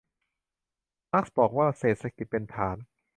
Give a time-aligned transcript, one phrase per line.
[1.11, 2.77] มาร์กซ์บอกว่าเศรษฐกิจเป็นฐาน